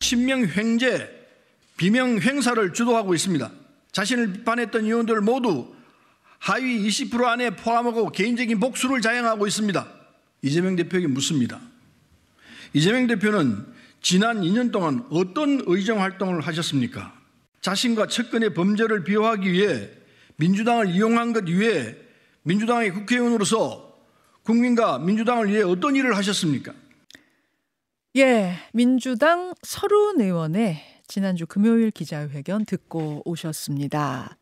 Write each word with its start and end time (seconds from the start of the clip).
친명 0.00 0.46
횡재, 0.46 1.10
비명 1.76 2.18
횡사를 2.20 2.72
주도하고 2.72 3.14
있습니다. 3.14 3.50
자신을 3.92 4.32
비판했던 4.32 4.84
의원들 4.84 5.20
모두 5.20 5.74
하위 6.38 6.86
20% 6.86 7.24
안에 7.24 7.50
포함하고 7.50 8.10
개인적인 8.10 8.60
복수를 8.60 9.00
자행하고 9.00 9.46
있습니다. 9.46 9.86
이재명 10.42 10.76
대표에게 10.76 11.06
묻습니다. 11.06 11.60
이재명 12.72 13.06
대표는 13.06 13.66
지난 14.02 14.42
2년 14.42 14.70
동안 14.70 15.04
어떤 15.10 15.62
의정 15.66 16.02
활동을 16.02 16.40
하셨습니까? 16.42 17.14
자신과 17.62 18.06
측근의 18.06 18.54
범죄를 18.54 19.02
비호하기 19.02 19.50
위해 19.50 19.90
민주당을 20.36 20.90
이용한 20.90 21.32
것 21.32 21.48
이외에 21.48 21.96
민주당의 22.42 22.92
국회의원으로서 22.92 23.98
국민과 24.44 24.98
민주당을 25.00 25.48
위해 25.48 25.62
어떤 25.62 25.96
일을 25.96 26.16
하셨습니까? 26.16 26.72
예, 28.16 28.52
민주당 28.72 29.52
서른 29.62 30.20
의원의 30.20 30.78
지난주 31.06 31.46
금요일 31.46 31.90
기자회견 31.90 32.64
듣고 32.64 33.22
오셨습니다. 33.24 34.38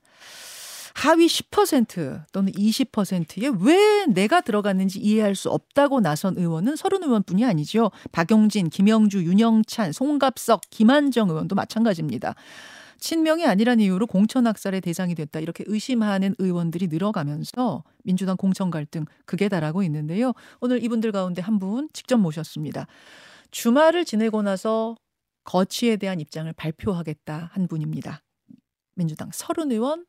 하위 0.95 1.27
10% 1.27 2.23
또는 2.31 2.53
20%에 2.53 3.51
왜 3.61 4.07
내가 4.07 4.41
들어갔는지 4.43 5.01
이해할 5.01 5.35
수 5.35 5.51
없다고 5.51 6.01
나선 6.01 6.39
의원은 6.39 6.77
서른 6.77 7.03
의원뿐이 7.03 7.45
아니죠. 7.45 7.91
박용진, 8.13 8.71
김영주, 8.71 9.25
윤영찬, 9.25 9.91
송갑석, 9.91 10.61
김한정 10.71 11.31
의원도 11.31 11.57
마찬가지입니다. 11.57 12.37
친명이 13.01 13.45
아니란 13.45 13.81
이유로 13.81 14.07
공천 14.07 14.47
학살의 14.47 14.83
대상이 14.83 15.17
됐다 15.17 15.41
이렇게 15.41 15.65
의심하는 15.67 16.37
의원들이 16.39 16.87
늘어가면서 16.87 17.83
민주당 18.05 18.37
공천 18.37 18.71
갈등 18.71 19.05
극에 19.27 19.49
달하고 19.49 19.83
있는데요. 19.83 20.33
오늘 20.61 20.83
이분들 20.85 21.11
가운데 21.11 21.43
한 21.43 21.59
분 21.59 21.89
직접 21.93 22.19
모셨습니다. 22.19 22.87
주말을 23.55 24.05
지내고 24.05 24.43
나서 24.43 24.97
거취에 25.45 25.97
대한 25.97 26.19
입장을 26.19 26.53
발표하겠다 26.55 27.51
한 27.53 27.69
분입니다. 27.69 28.25
민주당 28.97 29.31
서른 29.33 29.71
의원 29.71 30.07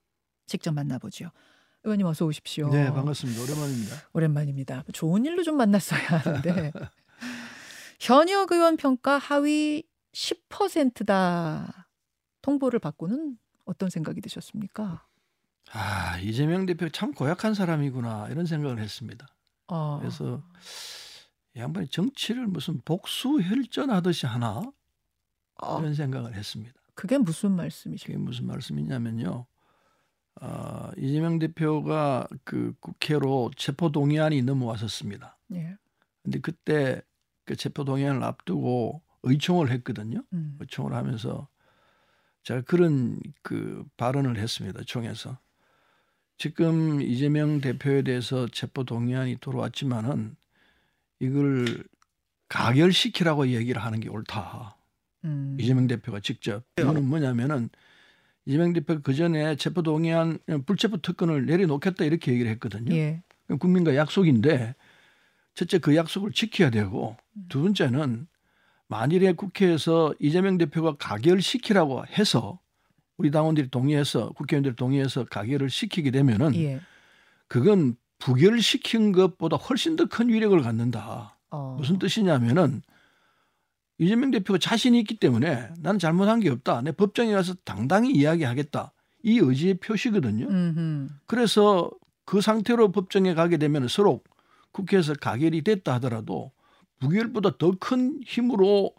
직접 0.47 0.73
만나보죠. 0.73 1.29
의원님 1.83 2.07
어서 2.07 2.25
오십시오. 2.25 2.69
네, 2.69 2.91
반갑습니다. 2.91 3.43
오랜만입니다. 3.43 3.95
오랜만입니다. 4.13 4.83
좋은 4.93 5.25
일로 5.25 5.43
좀 5.43 5.57
만났어야 5.57 6.01
하는데 6.01 6.71
현역 7.99 8.51
의원 8.51 8.77
평가 8.77 9.19
하위 9.19 9.83
10%다 10.13 11.87
통보를 12.41 12.79
받고는 12.79 13.37
어떤 13.65 13.91
생각이 13.91 14.21
드셨습니까? 14.21 15.05
아 15.71 16.17
이재명 16.19 16.65
대표 16.65 16.89
참 16.89 17.13
고약한 17.13 17.53
사람이구나 17.53 18.29
이런 18.31 18.47
생각을 18.47 18.79
했습니다. 18.79 19.27
어. 19.67 19.99
그래서 19.99 20.41
양반이 21.55 21.87
정치를 21.87 22.47
무슨 22.47 22.81
복수 22.81 23.39
혈전하듯이 23.41 24.25
하나 24.25 24.61
어. 25.61 25.79
이런 25.79 25.93
생각을 25.93 26.35
했습니다. 26.35 26.73
그게 26.93 27.17
무슨 27.17 27.51
말씀이죠? 27.51 28.05
그게 28.05 28.17
무슨 28.17 28.47
말씀이냐면요. 28.47 29.45
어, 30.41 30.91
이재명 30.97 31.39
대표가 31.39 32.27
그 32.43 32.73
국회로 32.79 33.51
체포 33.55 33.91
동의안이 33.91 34.41
넘어왔었습니다. 34.41 35.37
예. 35.53 35.77
근데 36.23 36.39
그때 36.39 37.01
그 37.45 37.55
체포 37.55 37.85
동의안을 37.85 38.23
앞두고 38.23 39.01
의총을 39.23 39.71
했거든요. 39.71 40.23
음. 40.33 40.57
의총을 40.59 40.93
하면서 40.93 41.47
제가 42.43 42.61
그런 42.61 43.19
그 43.41 43.85
발언을 43.97 44.37
했습니다. 44.37 44.81
총에서 44.85 45.37
지금 46.37 47.01
이재명 47.01 47.61
대표에 47.61 48.01
대해서 48.01 48.47
체포 48.47 48.83
동의안이 48.83 49.37
들어왔지만은 49.39 50.35
이걸 51.19 51.83
가결시키라고 52.49 53.47
얘기를 53.47 53.83
하는 53.83 53.99
게 53.99 54.09
옳다. 54.09 54.77
음. 55.23 55.57
이재명 55.59 55.87
대표가 55.87 56.19
직접 56.19 56.63
이거는 56.77 57.05
뭐냐면은 57.05 57.69
이재명 58.45 58.73
대표가 58.73 59.01
그 59.01 59.13
전에 59.13 59.55
체포동의안 59.55 60.39
불체포 60.65 60.97
특권을 60.97 61.45
내려놓겠다 61.45 62.05
이렇게 62.05 62.31
얘기를 62.31 62.51
했거든요. 62.51 62.93
예. 62.93 63.23
국민과 63.59 63.95
약속인데 63.95 64.75
첫째 65.55 65.79
그 65.79 65.95
약속을 65.95 66.31
지켜야 66.31 66.69
되고 66.69 67.17
두 67.49 67.61
번째는 67.61 68.27
만일에 68.87 69.33
국회에서 69.33 70.13
이재명 70.19 70.57
대표가 70.57 70.95
가결시키라고 70.97 72.05
해서 72.05 72.59
우리 73.17 73.31
당원들이 73.31 73.69
동의해서 73.69 74.29
국회의원들이 74.33 74.75
동의해서 74.75 75.25
가결을 75.25 75.69
시키게 75.69 76.11
되면은 76.11 76.55
예. 76.55 76.81
그건 77.47 77.95
부결시킨 78.25 79.11
것보다 79.11 79.55
훨씬 79.55 79.95
더 79.95 80.05
큰 80.07 80.29
위력을 80.29 80.59
갖는다. 80.59 81.37
어. 81.51 81.75
무슨 81.77 81.99
뜻이냐면은 81.99 82.81
이재명 83.99 84.31
대표가 84.31 84.57
자신이 84.57 84.99
있기 85.01 85.17
때문에 85.19 85.69
나는 85.77 85.99
잘못한 85.99 86.39
게 86.39 86.49
없다. 86.49 86.81
내 86.81 86.91
법정에 86.91 87.31
가서 87.33 87.53
당당히 87.63 88.11
이야기하겠다. 88.13 88.91
이 89.23 89.37
의지의 89.37 89.75
표시거든요. 89.75 90.47
음흠. 90.47 91.07
그래서 91.27 91.91
그 92.25 92.41
상태로 92.41 92.91
법정에 92.91 93.35
가게 93.35 93.57
되면 93.57 93.87
서로 93.87 94.21
국회에서 94.71 95.13
가결이 95.13 95.61
됐다 95.63 95.93
하더라도 95.95 96.51
부결보다 96.99 97.57
더 97.59 97.73
큰 97.79 98.21
힘으로 98.25 98.91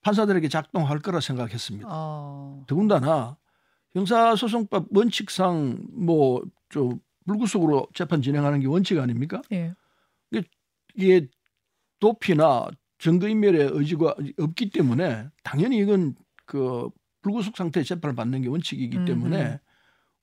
판사들에게 0.00 0.48
작동할 0.48 1.00
거라 1.00 1.20
생각했습니다. 1.20 1.86
어. 1.90 2.64
더군다나 2.66 3.36
형사소송법 3.92 4.86
원칙상 4.96 5.88
뭐저 5.92 6.98
불구속으로 7.26 7.88
재판 7.94 8.22
진행하는 8.22 8.60
게 8.60 8.66
원칙 8.66 8.98
아닙니까? 8.98 9.42
예. 9.52 9.74
이게 10.94 11.28
도피나 12.00 12.68
증거인멸의 12.98 13.70
의지가 13.72 14.14
없기 14.38 14.70
때문에 14.70 15.28
당연히 15.42 15.78
이건 15.78 16.14
그 16.46 16.88
불구속 17.22 17.56
상태 17.56 17.82
재판을 17.82 18.14
받는 18.14 18.42
게 18.42 18.48
원칙이기 18.48 19.04
때문에 19.04 19.60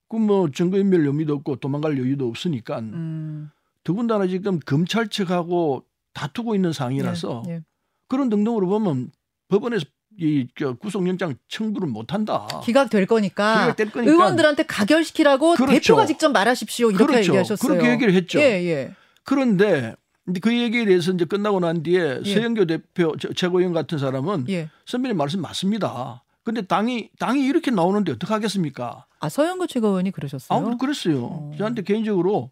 그뭐 0.07 0.49
증거인멸 0.51 1.05
여미도 1.05 1.33
없고 1.35 1.57
도망갈 1.57 1.97
여유도 1.97 2.27
없으니까 2.27 2.79
음. 2.79 3.49
더군다나 3.83 4.27
지금 4.27 4.59
검찰 4.59 5.07
측하고 5.09 5.85
다투고 6.13 6.55
있는 6.55 6.71
상황이라서 6.71 7.43
예, 7.47 7.51
예. 7.51 7.63
그런 8.07 8.29
등등으로 8.29 8.67
보면 8.67 9.11
법원에서 9.49 9.85
이 10.19 10.47
구속영장 10.79 11.35
청구를 11.47 11.87
못 11.87 12.13
한다. 12.13 12.47
기각될 12.63 13.05
거니까. 13.05 13.61
기각될 13.61 13.91
거니까. 13.91 14.11
의원들한테 14.11 14.63
가결시키라고 14.63 15.55
그렇죠. 15.55 15.71
대표가 15.73 16.05
직접 16.05 16.29
말하십시오. 16.31 16.91
이렇게 16.91 17.05
그렇죠. 17.05 17.31
얘기하셨어요. 17.31 17.67
그렇게 17.67 17.91
얘기를 17.91 18.13
했죠. 18.13 18.39
예, 18.39 18.63
예. 18.65 18.93
그런데 19.23 19.95
그 20.41 20.57
얘기에 20.57 20.85
대해서 20.85 21.11
이제 21.11 21.25
끝나고 21.25 21.59
난 21.59 21.83
뒤에 21.83 22.19
예. 22.23 22.33
서영교 22.33 22.65
대표 22.65 23.15
최고위원 23.35 23.73
같은 23.73 23.97
사람은 23.97 24.45
예. 24.49 24.69
선배님 24.85 25.17
말씀 25.17 25.41
맞습니다. 25.41 26.23
근데 26.43 26.61
당이 26.61 27.09
당이 27.19 27.45
이렇게 27.45 27.71
나오는데 27.71 28.11
어떻게 28.11 28.31
하겠습니까? 28.33 29.05
아 29.19 29.29
서영교 29.29 29.67
최고위원이 29.67 30.11
그러셨어요? 30.11 30.59
아, 30.59 30.77
그랬어요. 30.77 31.25
어. 31.25 31.51
저한테 31.57 31.83
개인적으로 31.83 32.51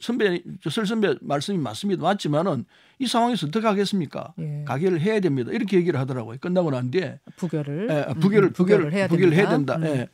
선배 0.00 0.42
설 0.70 0.86
선배 0.86 1.16
말씀이 1.20 1.58
맞습니다. 1.58 2.02
맞지만은 2.02 2.64
이 2.98 3.06
상황에서 3.06 3.46
어떻게 3.48 3.66
하겠습니까? 3.66 4.34
예. 4.38 4.64
가결을 4.64 5.00
해야 5.00 5.20
됩니다. 5.20 5.50
이렇게 5.52 5.76
얘기를 5.76 5.98
하더라고요. 5.98 6.38
끝나고 6.38 6.70
난 6.70 6.90
뒤에 6.90 7.18
부결을 7.36 7.88
예, 7.90 7.94
아, 8.08 8.14
부결을 8.14 8.48
음, 8.48 8.52
부결을 8.52 8.92
해야 8.92 9.08
부결을 9.08 9.34
해야 9.34 9.48
된다. 9.48 9.76
음. 9.76 9.84
예. 9.84 10.08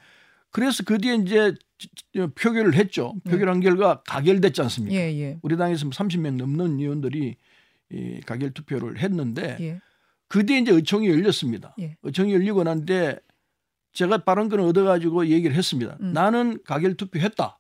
그래서 0.51 0.83
그 0.85 0.99
뒤에 0.99 1.17
이제 1.17 1.55
표결을 2.35 2.75
했죠. 2.75 3.15
예. 3.27 3.31
표결한 3.31 3.61
결과 3.61 4.03
가결됐지 4.07 4.63
않습니까? 4.63 4.97
예, 4.97 5.01
예. 5.21 5.39
우리 5.43 5.57
당에서 5.57 5.89
30명 5.89 6.37
넘는 6.37 6.79
의원들이 6.79 7.37
이 7.93 8.21
가결 8.25 8.53
투표를 8.53 8.99
했는데 8.99 9.57
예. 9.61 9.81
그 10.29 10.47
뒤에 10.47 10.59
이제 10.59 10.73
의총이 10.73 11.09
열렸습니다. 11.09 11.75
예. 11.81 11.97
의총이 12.03 12.33
열리고 12.33 12.65
난 12.65 12.87
뒤에 12.87 13.19
제가 13.93 14.19
발언권을 14.19 14.65
얻어가지고 14.65 15.27
얘기를 15.27 15.55
했습니다. 15.55 15.99
음. 16.01 16.13
나는 16.13 16.59
가결 16.65 16.95
투표했다. 16.95 17.59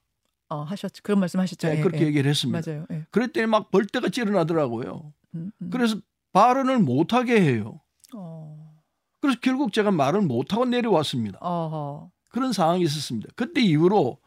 어, 0.50 0.62
하셨죠. 0.62 1.00
그런 1.02 1.20
말씀 1.20 1.40
하셨죠. 1.40 1.68
네, 1.68 1.80
그렇게 1.80 2.02
예. 2.02 2.06
얘기를 2.08 2.28
했습니다. 2.28 2.60
맞아요. 2.64 2.86
예. 2.90 3.06
그랬더니 3.10 3.46
막 3.46 3.70
벌떼가 3.70 4.10
찌르나더라고요. 4.10 5.12
음, 5.36 5.52
음. 5.62 5.70
그래서 5.70 5.96
발언을 6.32 6.80
못하게 6.80 7.40
해요. 7.40 7.80
어. 8.14 8.74
그래서 9.20 9.38
결국 9.40 9.72
제가 9.72 9.90
말을 9.90 10.22
못하고 10.22 10.64
내려왔습니다. 10.64 11.38
어허. 11.40 12.10
그런 12.28 12.52
상황이 12.52 12.82
있었습니다. 12.82 13.28
그때 13.36 13.60
이후로 13.60 14.18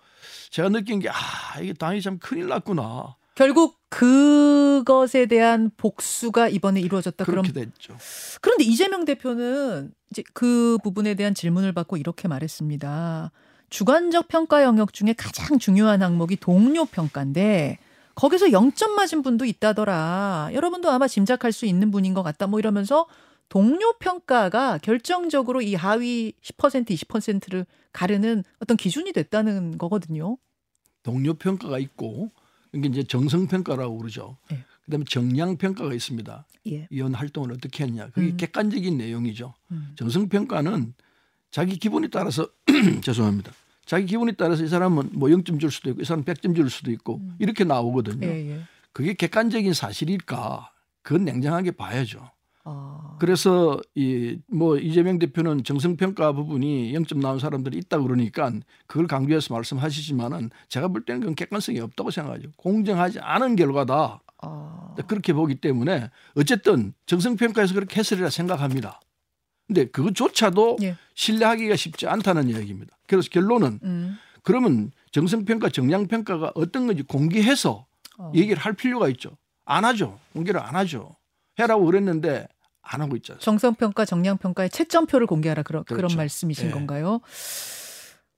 제가 0.49 0.69
느낀 0.69 0.99
게, 0.99 1.09
아, 1.09 1.59
이게 1.61 1.73
당이 1.73 2.01
참 2.01 2.17
큰일 2.19 2.47
났구나. 2.47 3.15
결국 3.35 3.79
그것에 3.89 5.25
대한 5.25 5.71
복수가 5.75 6.49
이번에 6.49 6.79
이루어졌다. 6.79 7.25
그렇게 7.25 7.51
그럼 7.51 7.65
됐죠. 7.65 7.97
그런데 8.41 8.63
이재명 8.63 9.05
대표는 9.05 9.91
이제 10.11 10.23
그 10.33 10.77
부분에 10.83 11.15
대한 11.15 11.33
질문을 11.33 11.73
받고 11.73 11.97
이렇게 11.97 12.27
말했습니다. 12.27 13.31
주관적 13.73 14.27
평가 14.27 14.61
영역 14.61 14.93
중에 14.93 15.13
가장 15.17 15.57
중요한 15.57 16.03
항목이 16.03 16.35
동료 16.35 16.85
평가인데 16.85 17.79
거기서 18.13 18.49
0점 18.49 18.91
맞은 18.91 19.23
분도 19.23 19.45
있다더라. 19.45 20.51
여러분도 20.53 20.91
아마 20.91 21.07
짐작할 21.07 21.51
수 21.51 21.65
있는 21.65 21.89
분인 21.89 22.13
것 22.13 22.21
같다. 22.21 22.45
뭐 22.45 22.59
이러면서 22.59 23.07
동료 23.49 23.93
평가가 23.97 24.77
결정적으로 24.77 25.63
이 25.63 25.73
하위 25.73 26.33
10% 26.43 26.87
20%를 26.87 27.65
가르는 27.91 28.43
어떤 28.59 28.77
기준이 28.77 29.11
됐다는 29.11 29.79
거거든요. 29.79 30.37
동료 31.01 31.33
평가가 31.33 31.79
있고 31.79 32.29
이게 32.73 32.87
이제 32.89 33.01
정성 33.01 33.47
평가라고 33.47 33.97
그러죠. 33.97 34.37
네. 34.51 34.63
그다음에 34.85 35.03
정량 35.09 35.57
평가가 35.57 35.95
있습니다. 35.95 36.45
예. 36.67 36.87
위원 36.91 37.15
활동을 37.15 37.51
어떻게 37.51 37.85
했냐. 37.85 38.11
그게 38.11 38.27
음. 38.27 38.37
객관적인 38.37 38.99
내용이죠. 38.99 39.55
음. 39.71 39.93
정성 39.95 40.29
평가는 40.29 40.93
자기 41.49 41.77
기분에 41.77 42.09
따라서 42.09 42.47
죄송합니다. 43.01 43.51
자기 43.85 44.05
기분에 44.05 44.33
따라서 44.33 44.63
이 44.63 44.67
사람은 44.67 45.09
뭐 45.13 45.29
0점 45.29 45.59
줄 45.59 45.71
수도 45.71 45.89
있고 45.89 46.01
이 46.01 46.05
사람은 46.05 46.25
100점 46.25 46.55
줄 46.55 46.69
수도 46.69 46.91
있고 46.91 47.17
음. 47.17 47.35
이렇게 47.39 47.63
나오거든요. 47.63 48.25
예, 48.27 48.51
예. 48.51 48.59
그게 48.91 49.13
객관적인 49.13 49.73
사실일까? 49.73 50.71
그건 51.01 51.25
냉정하게 51.25 51.71
봐야죠. 51.71 52.29
아. 52.65 53.17
그래서 53.19 53.79
이 53.95 54.37
뭐 54.47 54.77
이재명 54.77 55.19
대표는 55.19 55.63
정성 55.63 55.97
평가 55.97 56.31
부분이 56.31 56.93
0점 56.93 57.19
나온 57.19 57.39
사람들이 57.39 57.77
있다 57.79 57.99
그러니까 57.99 58.51
그걸 58.87 59.07
강조해서 59.07 59.53
말씀하시지만은 59.53 60.51
제가 60.69 60.87
볼 60.87 61.03
때는 61.03 61.21
그건 61.21 61.35
객관성이 61.35 61.79
없다고 61.79 62.11
생각하죠. 62.11 62.49
공정하지 62.55 63.19
않은 63.19 63.55
결과다. 63.57 64.21
아. 64.41 64.95
그렇게 65.07 65.33
보기 65.33 65.55
때문에 65.55 66.09
어쨌든 66.35 66.93
정성 67.05 67.35
평가에서 67.35 67.73
그렇게 67.73 67.99
했으리라 67.99 68.29
생각합니다. 68.29 68.99
근데 69.67 69.85
그것조차도 69.85 70.77
예. 70.83 70.97
신뢰하기가 71.15 71.75
쉽지 71.75 72.07
않다는 72.07 72.49
이야기입니다. 72.49 72.95
그래서 73.07 73.29
결론은 73.31 73.79
음. 73.83 74.17
그러면 74.43 74.91
정성 75.11 75.45
평가, 75.45 75.69
정량 75.69 76.07
평가가 76.07 76.51
어떤 76.55 76.87
건지 76.87 77.03
공개해서 77.03 77.85
어. 78.17 78.31
얘기를 78.35 78.57
할 78.57 78.73
필요가 78.73 79.07
있죠. 79.09 79.37
안 79.65 79.85
하죠. 79.85 80.19
공개를 80.33 80.59
안 80.59 80.75
하죠. 80.75 81.15
해라고 81.59 81.85
그랬는데 81.85 82.47
안 82.81 83.01
하고 83.01 83.15
있잖아요. 83.15 83.39
정성평가, 83.39 84.05
정량평가의 84.05 84.69
채점표를 84.69 85.25
공개하라 85.27 85.63
그런 85.63 85.83
그런 85.85 85.97
그렇죠. 85.99 86.17
말씀이신 86.17 86.67
예. 86.67 86.71
건가요? 86.71 87.21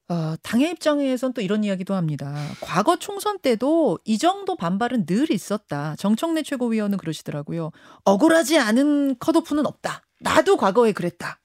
어, 0.07 0.35
당의 0.43 0.71
입장에선 0.71 1.33
또 1.33 1.41
이런 1.41 1.63
이야기도 1.63 1.95
합니다. 1.95 2.35
과거 2.61 2.97
총선 2.97 3.39
때도 3.39 3.97
이 4.05 4.17
정도 4.19 4.55
반발은 4.55 5.05
늘 5.07 5.31
있었다. 5.31 5.95
정청래 5.97 6.43
최고위원은 6.43 6.97
그러시더라고요. 6.99 7.71
억울하지 8.03 8.59
않은 8.59 9.17
컷오프는 9.17 9.65
없다. 9.65 10.03
나도 10.19 10.57
과거에 10.57 10.91
그랬다. 10.91 11.39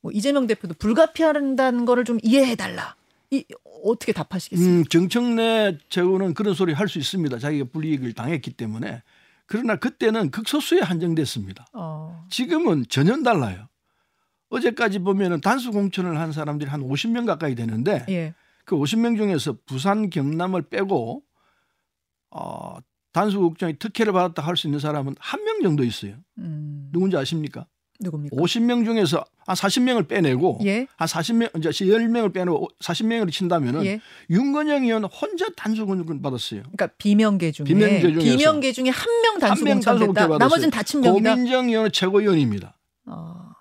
뭐 0.00 0.12
이재명 0.12 0.46
대표도 0.46 0.74
불가피한다는 0.78 1.84
거를 1.84 2.04
좀 2.04 2.18
이해해 2.22 2.54
달라. 2.56 2.96
이 3.30 3.44
어떻게 3.84 4.12
답하시겠습니까? 4.12 4.78
음, 4.80 4.84
정청래 4.86 5.78
최고는 5.90 6.32
그런 6.34 6.54
소리 6.54 6.72
할 6.72 6.88
수 6.88 6.98
있습니다. 6.98 7.38
자기가 7.38 7.66
불이익을 7.72 8.14
당했기 8.14 8.52
때문에. 8.52 9.02
그러나 9.46 9.76
그때는 9.76 10.30
극소수에 10.30 10.80
한정됐습니다. 10.80 11.66
어. 11.74 12.26
지금은 12.30 12.86
전혀 12.88 13.14
달라요. 13.22 13.68
어제까지 14.54 14.98
보면은 15.00 15.40
단수 15.40 15.70
공천을 15.72 16.18
한 16.18 16.32
사람들이 16.32 16.70
한 16.70 16.80
50명 16.82 17.26
가까이 17.26 17.54
되는데 17.54 18.04
예. 18.08 18.34
그 18.64 18.76
50명 18.76 19.16
중에서 19.16 19.56
부산, 19.66 20.08
경남을 20.10 20.62
빼고 20.70 21.22
어, 22.30 22.76
단수 23.12 23.38
공천의 23.38 23.78
특혜를 23.78 24.12
받았다 24.12 24.42
할 24.42 24.56
수 24.56 24.66
있는 24.66 24.80
사람은 24.80 25.14
한 25.18 25.44
명 25.44 25.60
정도 25.62 25.84
있어요. 25.84 26.14
음. 26.38 26.88
누군지 26.92 27.16
아십니까? 27.16 27.66
누굽니까? 28.00 28.36
50명 28.36 28.84
중에서 28.84 29.24
한 29.46 29.54
40명을 29.54 30.08
빼내고 30.08 30.58
예. 30.64 30.86
한 30.96 31.06
40명 31.06 31.56
이제 31.58 31.68
10명을 31.70 32.32
빼내고 32.34 32.68
40명을 32.82 33.30
친다면은 33.30 33.84
예. 33.84 34.00
윤건영 34.30 34.82
의원 34.84 35.04
혼자 35.04 35.46
단수 35.56 35.86
공천 35.86 36.20
받았어요. 36.20 36.62
그러니까 36.62 36.88
비명계 36.98 37.52
중에 37.52 37.64
비명계 37.66 38.12
비명계 38.18 38.72
중에 38.72 38.88
한 38.90 39.22
명 39.22 39.38
단수 39.38 39.60
한명 39.60 39.80
단수 39.80 40.04
공천 40.06 40.14
됐다. 40.14 40.26
공천 40.26 40.38
나머지는 40.38 40.70
다 40.70 40.82
친명이다. 40.82 41.34
고민정 41.34 41.68
의원은 41.68 41.92
최고위원입니다. 41.92 42.76
어. 43.06 43.53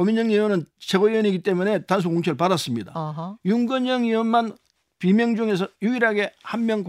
고민정 0.00 0.30
의원은 0.30 0.64
최고위원이기 0.78 1.42
때문에 1.42 1.82
단수 1.84 2.08
공천을 2.08 2.34
받았습니다. 2.38 2.92
아하. 2.94 3.36
윤건영 3.44 4.04
의원만 4.06 4.56
비명 4.98 5.36
중에서 5.36 5.68
유일하게 5.82 6.32
한 6.42 6.64
명 6.64 6.82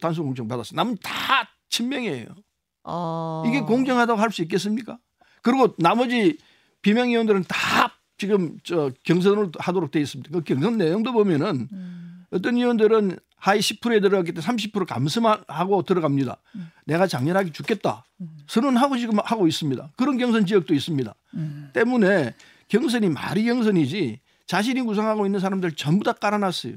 단수 0.00 0.24
공천 0.24 0.48
받았어요. 0.48 0.74
남은 0.74 0.96
다 1.00 1.48
친명이에요. 1.68 2.26
어. 2.82 3.44
이게 3.46 3.60
공정하다고 3.60 4.20
할 4.20 4.32
수 4.32 4.42
있겠습니까? 4.42 4.98
그리고 5.42 5.76
나머지 5.78 6.36
비명 6.82 7.10
의원들은 7.10 7.44
다 7.46 7.92
지금 8.16 8.58
저 8.64 8.90
경선을 9.04 9.52
하도록 9.56 9.88
돼 9.92 10.00
있습니다. 10.00 10.28
그 10.32 10.42
경선 10.42 10.78
내용도 10.78 11.12
보면은 11.12 11.68
음. 11.72 12.24
어떤 12.32 12.56
의원들은 12.56 13.16
하위 13.36 13.60
10%에 13.60 14.00
들어갔기 14.00 14.32
때문에 14.32 14.44
30% 14.44 14.84
감수하고 14.84 15.82
들어갑니다. 15.84 16.38
음. 16.56 16.70
내가 16.86 17.06
장렬하게 17.06 17.52
죽겠다. 17.52 18.04
음. 18.20 18.36
선언하고 18.48 18.96
지금 18.98 19.20
하고 19.20 19.46
있습니다. 19.46 19.92
그런 19.96 20.18
경선 20.18 20.44
지역도 20.44 20.74
있습니다. 20.74 21.14
음. 21.34 21.70
때문에 21.72 22.34
경선이 22.68 23.08
말이 23.08 23.44
경선이지 23.44 24.20
자신이 24.46 24.82
구성하고 24.82 25.26
있는 25.26 25.40
사람들 25.40 25.72
전부 25.72 26.04
다 26.04 26.12
깔아놨어요. 26.12 26.76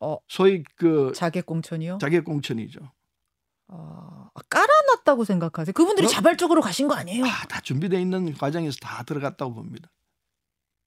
어. 0.00 0.18
소위 0.28 0.62
그 0.76 1.12
자객 1.14 1.46
공천이요? 1.46 1.98
자객 2.00 2.24
공천이죠. 2.24 2.80
어, 3.68 4.28
깔아놨다고 4.48 5.24
생각하세요? 5.24 5.72
그분들이 5.72 6.06
어? 6.06 6.08
자발적으로 6.08 6.60
가신 6.60 6.86
거 6.86 6.94
아니에요? 6.94 7.24
아, 7.24 7.46
다 7.48 7.60
준비되어 7.60 7.98
있는 7.98 8.32
과정에서 8.34 8.76
다 8.80 9.02
들어갔다고 9.02 9.54
봅니다. 9.54 9.90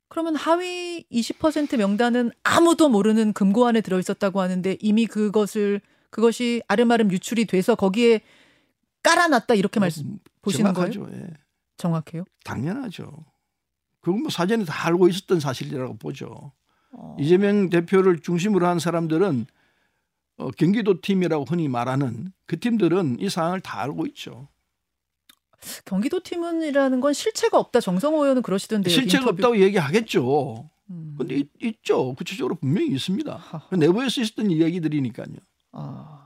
그러면 0.08 0.36
하위 0.36 1.06
20% 1.12 1.78
명단은 1.78 2.32
아무도 2.44 2.90
모르는 2.90 3.34
금고 3.34 3.68
안에 3.68 3.82
들어 3.82 4.00
있었다고 4.00 4.42
하는데 4.42 4.78
이미 4.80 5.06
그것을 5.06 5.82
그것이 6.10 6.64
아름아름 6.68 7.12
유출이 7.12 7.46
돼서 7.46 7.76
거기에 7.76 8.22
깔아놨다 9.04 9.54
이렇게 9.54 9.80
말씀 9.80 10.14
어, 10.14 10.18
보시는 10.42 10.74
거예요? 10.74 10.92
정확하죠. 10.92 11.18
예. 11.18 11.28
정확해요? 11.80 12.26
당연하죠. 12.44 13.12
그건 14.02 14.22
뭐 14.22 14.30
사전에 14.30 14.64
다 14.66 14.86
알고 14.88 15.08
있었던 15.08 15.40
사실이라고 15.40 15.98
보죠. 15.98 16.52
어. 16.92 17.16
이재명 17.20 17.70
대표를 17.70 18.20
중심으로 18.20 18.68
한 18.68 18.78
사람들은 18.80 19.46
어, 20.38 20.52
경기도 20.52 21.02
팀이라고 21.02 21.46
흔히 21.46 21.68
말하는 21.68 22.32
그 22.46 22.60
팀들은 22.60 23.18
이 23.20 23.30
상황을 23.30 23.62
다 23.62 23.82
알고 23.82 24.06
있죠. 24.08 24.48
경기도 25.84 26.22
팀은이라는 26.24 27.02
건 27.02 27.12
실체가 27.14 27.60
없다. 27.60 27.82
정성호 27.82 28.24
의원은 28.24 28.42
그러시던데 28.44 28.90
실체가 28.90 29.24
인터뷰- 29.24 29.34
없다고 29.36 29.60
얘기하겠죠. 29.60 30.70
음. 30.92 31.16
근데 31.18 31.36
있, 31.36 31.50
있죠. 31.62 32.14
구체적으로 32.16 32.56
분명히 32.56 32.88
있습니다. 32.92 33.36
하하. 33.36 33.68
그 33.70 33.76
내부에서 33.76 34.22
있었던 34.22 34.50
이야기들이니까요. 34.52 35.36
아. 35.74 36.19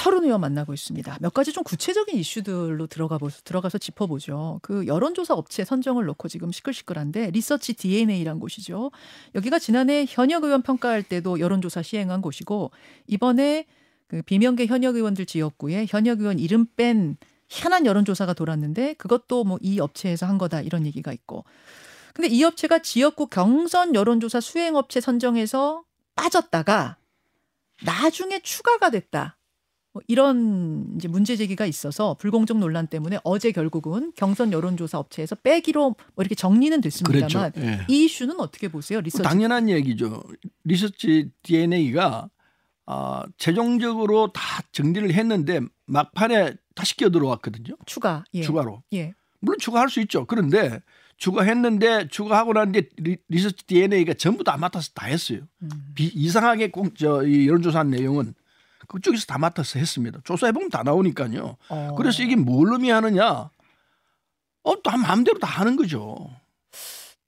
서른 0.00 0.24
의원 0.24 0.40
만나고 0.40 0.72
있습니다. 0.72 1.18
몇 1.20 1.34
가지 1.34 1.52
좀 1.52 1.62
구체적인 1.62 2.16
이슈들로 2.16 2.86
들어가 2.86 3.18
보, 3.18 3.28
들어가서 3.28 3.76
짚어보죠. 3.76 4.60
그 4.62 4.86
여론조사 4.86 5.34
업체 5.34 5.62
선정을 5.62 6.06
놓고 6.06 6.28
지금 6.28 6.50
시끌시끌한데 6.52 7.30
리서치 7.32 7.74
DNA란 7.74 8.40
곳이죠. 8.40 8.92
여기가 9.34 9.58
지난해 9.58 10.06
현역 10.08 10.44
의원 10.44 10.62
평가할 10.62 11.02
때도 11.02 11.38
여론조사 11.38 11.82
시행한 11.82 12.22
곳이고 12.22 12.70
이번에 13.08 13.66
그 14.08 14.22
비명계 14.22 14.66
현역 14.66 14.96
의원들 14.96 15.26
지역구에 15.26 15.84
현역 15.86 16.20
의원 16.20 16.38
이름 16.38 16.64
뺀 16.76 17.18
희한한 17.50 17.84
여론조사가 17.84 18.32
돌았는데 18.32 18.94
그것도 18.94 19.44
뭐 19.44 19.58
이 19.60 19.80
업체에서 19.80 20.24
한 20.24 20.38
거다 20.38 20.62
이런 20.62 20.86
얘기가 20.86 21.12
있고. 21.12 21.44
근데 22.14 22.28
이 22.28 22.42
업체가 22.42 22.78
지역구 22.80 23.26
경선 23.26 23.94
여론조사 23.94 24.40
수행업체 24.40 25.02
선정해서 25.02 25.84
빠졌다가 26.16 26.96
나중에 27.84 28.40
추가가 28.40 28.88
됐다. 28.90 29.36
뭐 30.00 30.04
이런 30.08 30.86
이제 30.96 31.08
문제 31.08 31.36
제기가 31.36 31.66
있어서 31.66 32.14
불공정 32.14 32.58
논란 32.58 32.86
때문에 32.86 33.18
어제 33.22 33.52
결국은 33.52 34.12
경선 34.16 34.52
여론조사 34.52 34.98
업체에서 34.98 35.34
빼기로 35.36 35.94
뭐 36.14 36.22
이렇게 36.22 36.34
정리는 36.34 36.80
됐습니다만 36.80 37.52
그랬죠. 37.52 37.66
예. 37.66 37.84
이 37.88 38.04
이슈는 38.04 38.40
어떻게 38.40 38.68
보세요? 38.68 39.00
리서치 39.00 39.22
당연한 39.22 39.68
얘기죠. 39.68 40.22
리서치 40.64 41.30
DNA가 41.42 42.30
아, 42.86 43.24
최종적으로 43.36 44.32
다 44.32 44.62
정리를 44.72 45.12
했는데 45.12 45.60
막판에 45.86 46.54
다시 46.74 46.96
끼어 46.96 47.10
들어왔거든요. 47.10 47.76
추가 47.86 48.24
예. 48.34 48.42
추가로. 48.42 48.82
예. 48.94 49.14
물론 49.40 49.58
추가할 49.58 49.88
수 49.88 50.00
있죠. 50.00 50.24
그런데 50.26 50.80
추가했는데 51.18 52.08
추가하고 52.08 52.54
난 52.54 52.72
뒤에 52.72 52.82
리, 52.96 53.16
리서치 53.28 53.66
DNA가 53.66 54.14
전부 54.14 54.42
다 54.42 54.56
맡아서 54.56 54.90
다 54.94 55.06
했어요. 55.06 55.40
음. 55.62 55.68
비, 55.94 56.06
이상하게 56.06 56.70
공, 56.70 56.90
저, 56.94 57.22
이 57.24 57.46
여론조사한 57.46 57.90
내용은 57.90 58.34
그쪽에서 58.90 59.24
다 59.26 59.38
맡아서 59.38 59.78
했습니다. 59.78 60.20
조사해보면 60.24 60.68
다 60.68 60.82
나오니까요. 60.82 61.56
어. 61.68 61.94
그래서 61.96 62.22
이게 62.22 62.34
뭘 62.34 62.72
의미하느냐? 62.72 63.48
어, 64.62 64.82
또 64.82 64.90
마음대로 64.90 65.38
다 65.38 65.46
하는 65.46 65.76
거죠. 65.76 66.28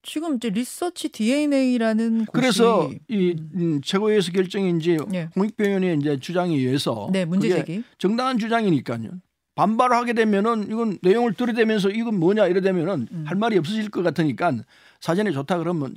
지금 0.03 0.37
이제 0.37 0.51
리서치 0.51 1.11
DNA라는 1.11 2.27
그래서 2.33 2.91
이 3.07 3.37
음. 3.39 3.51
음, 3.55 3.81
최고위에서 3.83 4.33
결정인지 4.33 4.99
예. 5.15 5.29
홍익표 5.37 5.63
의원의 5.65 5.99
이제 6.01 6.19
주장에 6.19 6.57
의해서 6.57 7.09
네 7.13 7.25
문제 7.25 7.49
제기 7.49 7.85
정당한 7.99 8.37
주장이니까요. 8.39 9.11
반발을 9.55 9.95
하게 9.95 10.13
되면은 10.15 10.69
이건 10.69 10.99
내용을 11.03 11.35
들이대면서 11.35 11.91
이건 11.91 12.19
뭐냐 12.19 12.49
이러되면은 12.49 13.09
음. 13.13 13.25
할 13.27 13.37
말이 13.37 13.57
없어질 13.59 13.91
것 13.91 14.03
같으니까 14.03 14.53
사전에 14.99 15.31
좋다 15.31 15.59
그러면 15.59 15.95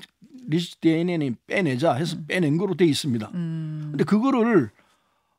리스트 0.47 0.77
DNA는 0.81 1.37
빼내자 1.47 1.93
해서 1.93 2.17
빼낸 2.27 2.57
거로 2.57 2.75
돼 2.75 2.85
있습니다. 2.85 3.31
음. 3.33 3.87
근데 3.89 4.03
그거를 4.03 4.69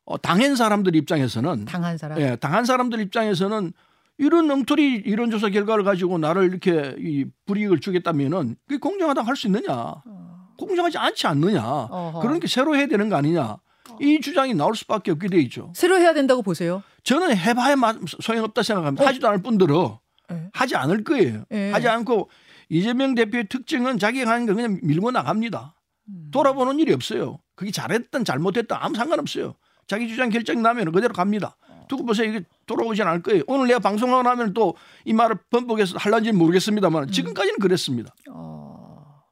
어, 0.07 0.17
당한 0.19 0.55
사람들 0.57 0.95
입장에서는 0.97 1.65
당한 1.65 1.99
사람 1.99 2.21
예, 2.21 2.37
당한 2.37 2.65
사람들 2.65 3.01
입장에서는 3.01 3.73
이런 4.19 4.51
엉터리 4.51 5.03
이런 5.05 5.31
조사 5.31 5.51
결과를 5.51 5.85
가지고 5.85 6.17
나를 6.19 6.45
이렇게 6.45 6.95
이 6.99 7.27
불이익을 7.47 7.81
주겠다면은 7.81 8.57
그게 8.67 8.79
공정하다고 8.79 9.27
할 9.29 9.37
수 9.37 9.49
있느냐? 9.49 9.73
어. 9.73 10.47
공정하지 10.57 10.97
않지 10.97 11.27
않느냐? 11.27 11.63
어허. 11.63 12.21
그러니까 12.21 12.47
새로 12.47 12.75
해야 12.77 12.87
되는 12.87 13.09
거 13.11 13.17
아니냐? 13.17 13.59
이 14.01 14.21
주장이 14.21 14.55
나올 14.55 14.75
수밖에 14.75 15.11
없게 15.11 15.29
돼 15.29 15.39
있죠. 15.43 15.73
새로 15.75 15.99
해야 15.99 16.15
된다고 16.15 16.41
보세요? 16.43 16.83
저는 17.03 17.37
해봐야 17.37 17.77
소용없다 18.21 18.63
생각합니다. 18.63 19.05
어? 19.05 19.07
하지도 19.07 19.29
않을 19.29 19.43
뿐더러 19.43 20.01
네. 20.31 20.49
하지 20.53 20.77
않을 20.77 21.05
거예요. 21.05 21.45
네. 21.51 21.71
하지 21.73 21.89
않고 21.89 22.31
이재명 22.69 23.15
대표의 23.15 23.49
특징은 23.49 23.99
자기가 23.99 24.31
하는 24.31 24.47
거 24.47 24.55
그냥 24.55 24.79
밀고 24.83 25.11
나갑니다. 25.11 25.75
음. 26.09 26.29
돌아보는 26.33 26.79
일이 26.79 26.93
없어요. 26.95 27.39
그게 27.55 27.71
잘했든 27.71 28.25
잘못했든 28.25 28.77
아무 28.79 28.97
상관없어요. 28.97 29.55
자기 29.87 30.09
주장 30.09 30.29
결정 30.31 30.63
나면 30.63 30.93
그대로 30.93 31.13
갑니다. 31.13 31.57
두고 31.89 32.05
보세요. 32.05 32.29
이게 32.29 32.43
돌아오진 32.67 33.07
않을 33.07 33.23
거예요. 33.23 33.43
오늘 33.47 33.69
내가 33.69 33.79
방송하고 33.79 34.23
나면 34.23 34.53
또 34.55 34.75
이 35.05 35.13
말을 35.13 35.37
번복해서 35.51 35.97
할란지 35.99 36.33
모르겠습니다만 36.33 37.05
음. 37.05 37.11
지금까지는 37.11 37.59
그랬습니다. 37.61 38.15
어... 38.29 39.23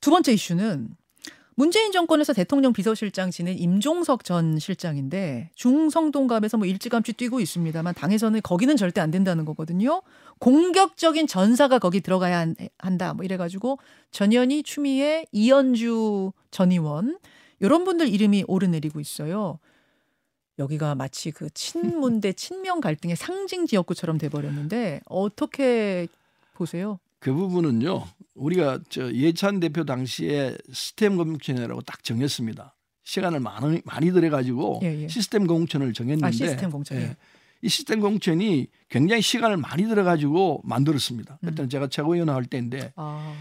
두 0.00 0.10
번째 0.10 0.32
이슈는 0.32 0.88
문재인 1.56 1.92
정권에서 1.92 2.32
대통령 2.32 2.72
비서실장 2.72 3.30
지낸 3.30 3.58
임종석 3.58 4.24
전 4.24 4.58
실장인데 4.58 5.50
중성동갑에서 5.56 6.56
뭐 6.56 6.66
일찌감치 6.66 7.12
뛰고 7.12 7.38
있습니다만 7.40 7.92
당에서는 7.92 8.40
거기는 8.42 8.74
절대 8.78 9.02
안 9.02 9.10
된다는 9.10 9.44
거거든요. 9.44 10.00
공격적인 10.38 11.26
전사가 11.26 11.78
거기 11.78 12.00
들어가야 12.00 12.54
한다. 12.78 13.12
뭐 13.12 13.26
이래가지고 13.26 13.78
전현희, 14.10 14.62
추미애, 14.62 15.26
이현주 15.32 16.32
전 16.50 16.72
의원 16.72 17.18
이런 17.58 17.84
분들 17.84 18.08
이름이 18.08 18.44
오르내리고 18.48 19.00
있어요. 19.00 19.58
여기가 20.60 20.94
마치 20.94 21.30
그 21.30 21.50
친문 21.50 22.20
대 22.20 22.32
친명 22.34 22.80
갈등의 22.80 23.16
상징 23.16 23.66
지역구처럼 23.66 24.18
돼버렸는데 24.18 25.00
어떻게 25.06 26.06
보세요? 26.54 27.00
그 27.18 27.32
부분은요. 27.32 28.04
우리가 28.34 28.80
저 28.88 29.12
예찬 29.12 29.60
대표 29.60 29.84
당시에 29.84 30.56
시스템 30.72 31.16
공천이라고 31.16 31.82
딱 31.82 32.04
정했습니다. 32.04 32.74
시간을 33.02 33.40
많이 33.40 33.80
많이 33.84 34.12
들여 34.12 34.30
가지고 34.30 34.80
예, 34.82 35.02
예. 35.02 35.08
시스템 35.08 35.46
공천을 35.46 35.92
정했는데 35.92 36.26
아, 36.26 36.30
시스템 36.30 36.70
공천. 36.70 36.98
예. 36.98 37.16
이 37.62 37.68
시스템 37.68 38.00
공천이 38.00 38.68
굉장히 38.88 39.20
시간을 39.20 39.56
많이 39.56 39.84
들여 39.84 40.04
가지고 40.04 40.62
만들었습니다. 40.64 41.38
그때는 41.40 41.64
음. 41.64 41.68
제가 41.68 41.88
최고위원 41.88 42.30
할 42.30 42.44
때인데 42.44 42.92
아. 42.96 43.34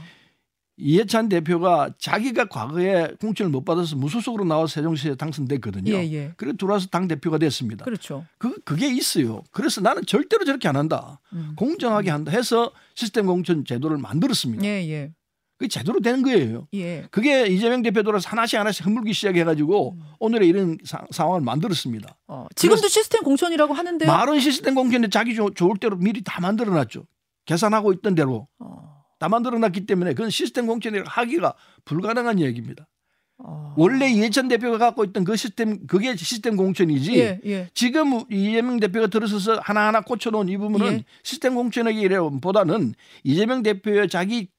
이해찬 0.79 1.29
대표가 1.29 1.93
자기가 1.99 2.45
과거에 2.45 3.09
공천을 3.19 3.51
못 3.51 3.65
받아서 3.65 3.95
무소속으로 3.97 4.45
나와서 4.45 4.75
세종시에 4.75 5.15
당선됐거든요. 5.15 5.91
예, 5.91 6.11
예. 6.11 6.33
그래 6.37 6.53
들어와서 6.57 6.87
당 6.87 7.07
대표가 7.07 7.37
됐습니다. 7.37 7.83
그렇죠. 7.83 8.25
그 8.37 8.59
그게 8.61 8.87
있어요. 8.87 9.43
그래서 9.51 9.81
나는 9.81 10.05
절대로 10.05 10.45
저렇게 10.45 10.67
안 10.67 10.77
한다. 10.77 11.19
음. 11.33 11.53
공정하게 11.57 12.09
한다 12.09 12.31
해서 12.31 12.71
시스템 12.95 13.25
공천 13.25 13.65
제도를 13.65 13.97
만들었습니다. 13.97 14.63
예, 14.65 14.89
예. 14.89 15.11
그게 15.57 15.67
제대로 15.67 15.99
되는 15.99 16.23
거예요. 16.23 16.67
예. 16.73 17.05
그게 17.11 17.47
이재명 17.47 17.81
대표 17.81 18.01
들어서 18.01 18.29
하나씩 18.29 18.57
하나씩 18.57 18.85
흐물기 18.85 19.11
시작해가지고 19.11 19.91
음. 19.91 20.01
오늘의 20.19 20.47
이런 20.47 20.77
사, 20.85 21.03
상황을 21.11 21.41
만들었습니다. 21.41 22.15
어, 22.27 22.47
지금도 22.55 22.87
시스템 22.87 23.23
공천이라고 23.23 23.73
하는데 23.73 24.05
말은 24.05 24.39
시스템 24.39 24.75
공천인데 24.75 25.09
자기 25.09 25.35
좋을 25.35 25.77
대로 25.81 25.97
미리 25.97 26.23
다 26.23 26.39
만들어놨죠. 26.39 27.03
계산하고 27.45 27.91
있던 27.93 28.15
대로. 28.15 28.47
어. 28.59 28.98
다 29.19 29.29
만들어놨기 29.29 29.85
때문에 29.85 30.13
그건 30.13 30.29
시스템 30.29 30.65
공천을 30.65 31.03
하기가 31.05 31.53
불가능한 31.85 32.39
얘기입니다. 32.39 32.87
어... 33.37 33.73
원래 33.77 34.09
이해찬 34.09 34.47
대표가 34.49 34.77
갖고 34.77 35.05
있던 35.05 35.23
그 35.23 35.35
시스템 35.37 35.85
그게 35.87 36.15
시스템 36.15 36.57
공천이지 36.57 37.17
예, 37.19 37.39
예. 37.45 37.69
지금 37.73 38.23
이재명 38.29 38.79
대표가 38.79 39.07
들어서서 39.07 39.59
하나하나 39.61 40.01
꽂혀놓은 40.01 40.49
이 40.49 40.57
부분은 40.57 40.91
예. 40.91 41.05
시스템 41.23 41.55
공천이기보다는 41.55 42.95
이재명 43.23 43.63
대표의 43.63 44.09
자기 44.09 44.49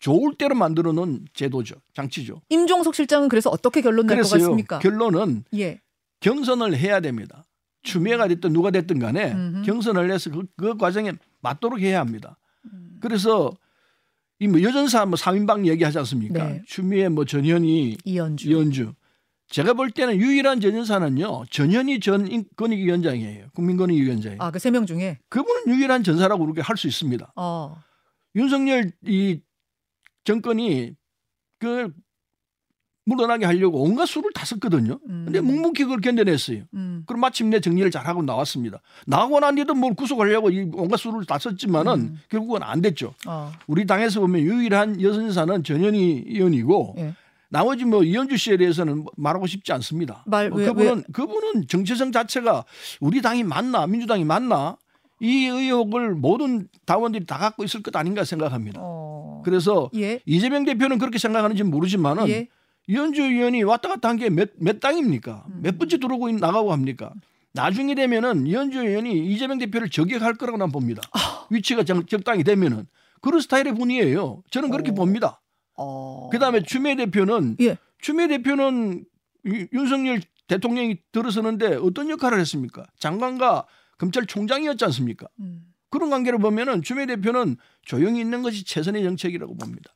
좋을 0.00 0.34
대로 0.36 0.54
만들어 0.54 0.92
놓은 0.92 1.26
제도죠 1.32 1.76
장치죠. 1.94 2.40
임종석 2.48 2.94
실장은 2.94 3.28
그래서 3.28 3.50
어떻게 3.50 3.80
결론 3.80 4.06
낼 4.06 4.22
것 4.22 4.30
같습니까? 4.30 4.78
결론은 4.80 5.44
예. 5.56 5.80
경선을 6.20 6.76
해야 6.76 7.00
됩니다. 7.00 7.44
추미애가 7.82 8.26
됐든 8.28 8.52
누가 8.52 8.72
됐든 8.72 8.98
간에 8.98 9.32
음흠. 9.32 9.62
경선을 9.62 10.10
해서 10.10 10.30
그, 10.30 10.44
그 10.56 10.76
과정에 10.76 11.12
맞도록 11.40 11.80
해야 11.80 12.00
합니다. 12.00 12.36
음. 12.64 12.98
그래서 13.00 13.52
이뭐 14.40 14.62
여전사 14.62 15.04
뭐 15.04 15.16
3인방 15.16 15.66
얘기하지 15.66 15.98
않습니까? 15.98 16.44
네. 16.48 16.62
추미애 16.66 17.08
뭐 17.08 17.24
전현희 17.24 17.98
이현주. 18.04 18.48
이현주. 18.50 18.94
제가 19.48 19.72
볼 19.72 19.90
때는 19.90 20.16
유일한 20.16 20.60
전현사는요. 20.60 21.46
전현희 21.50 22.00
전 22.00 22.28
권익위원장이에요. 22.56 23.46
국민권익위원장이에요. 23.54 24.40
아, 24.42 24.50
그 24.50 24.58
세 24.58 24.70
명 24.70 24.84
중에 24.86 25.18
그분은 25.30 25.68
유일한 25.74 26.02
전사라고 26.04 26.44
그렇게 26.44 26.60
할 26.60 26.76
수 26.76 26.86
있습니다. 26.86 27.32
어. 27.36 27.76
윤석열 28.36 28.92
이 29.06 29.40
정권이 30.24 30.92
그 31.58 31.90
물러나게 33.08 33.46
하려고 33.46 33.82
온갖 33.82 34.06
수를 34.06 34.30
다 34.34 34.44
썼거든요. 34.44 34.98
음. 35.08 35.22
근데 35.24 35.40
묵묵히 35.40 35.84
그걸 35.84 36.00
견뎌냈어요. 36.00 36.64
음. 36.74 37.04
그럼 37.06 37.20
마침내 37.20 37.58
정리를 37.60 37.90
잘하고 37.90 38.22
나왔습니다. 38.22 38.80
나하고 39.06 39.40
난 39.40 39.54
뒤도 39.54 39.74
뭘 39.74 39.94
구속하려고 39.94 40.50
이 40.50 40.68
온갖 40.74 40.98
수를 40.98 41.24
다 41.24 41.38
썼지만은 41.38 41.92
음. 41.94 42.20
결국은 42.28 42.62
안 42.62 42.82
됐죠. 42.82 43.14
어. 43.26 43.50
우리 43.66 43.86
당에서 43.86 44.20
보면 44.20 44.42
유일한 44.42 45.00
여선사는 45.00 45.64
전현희 45.64 46.24
의원이고 46.26 46.96
예. 46.98 47.14
나머지 47.48 47.86
뭐 47.86 48.04
이현주 48.04 48.36
씨에 48.36 48.58
대해서는 48.58 49.06
말하고 49.16 49.46
싶지 49.46 49.72
않습니다. 49.72 50.22
말, 50.26 50.50
뭐 50.50 50.58
왜, 50.58 50.66
그분은 50.66 50.96
왜? 50.96 51.02
그분은 51.12 51.66
정체성 51.66 52.12
자체가 52.12 52.66
우리 53.00 53.22
당이 53.22 53.42
맞나 53.42 53.86
민주당이 53.86 54.24
맞나 54.24 54.76
이 55.20 55.46
의혹을 55.46 56.14
모든 56.14 56.68
당원들이 56.84 57.24
다 57.24 57.38
갖고 57.38 57.64
있을 57.64 57.82
것 57.82 57.96
아닌가 57.96 58.24
생각합니다. 58.24 58.80
어. 58.82 59.40
그래서 59.44 59.90
예? 59.96 60.20
이재명 60.26 60.64
대표는 60.64 60.98
그렇게 60.98 61.18
생각하는지 61.18 61.62
모르지만은 61.62 62.28
예? 62.28 62.48
이현주 62.88 63.22
의원이 63.22 63.62
왔다 63.64 63.88
갔다 63.88 64.08
한 64.08 64.16
게 64.18 64.26
몇 64.30 64.52
몇 64.58 64.80
당입니까? 64.80 65.44
음. 65.48 65.60
몇 65.62 65.78
번째 65.78 65.98
들어오고 65.98 66.30
나가고 66.32 66.72
합니까? 66.72 67.12
나중에 67.52 67.94
되면은 67.94 68.46
이현주 68.46 68.78
의원이 68.84 69.26
이재명 69.32 69.58
대표를 69.58 69.88
저격할 69.90 70.34
거라고 70.34 70.58
난 70.58 70.70
봅니다. 70.72 71.02
아. 71.12 71.46
위치가 71.50 71.82
적, 71.84 72.06
적당히 72.08 72.44
되면은 72.44 72.86
그런 73.20 73.40
스타일의 73.40 73.74
분이에요. 73.74 74.42
저는 74.50 74.70
그렇게 74.70 74.90
어. 74.90 74.94
봅니다. 74.94 75.40
어. 75.76 76.28
그다음에 76.30 76.62
추미애 76.62 76.96
대표는 76.96 77.56
예. 77.60 77.76
추미애 78.00 78.28
대표는 78.28 79.04
윤석열 79.72 80.20
대통령이 80.46 80.98
들어서는데 81.12 81.76
어떤 81.76 82.08
역할을 82.10 82.38
했습니까? 82.40 82.84
장관과 82.98 83.66
검찰총장이었지 83.98 84.84
않습니까? 84.86 85.26
음. 85.40 85.62
그런 85.90 86.10
관계를 86.10 86.38
보면은 86.38 86.82
추미애 86.82 87.06
대표는 87.06 87.56
조용히 87.82 88.20
있는 88.20 88.42
것이 88.42 88.64
최선의 88.64 89.02
정책이라고 89.02 89.56
봅니다. 89.56 89.90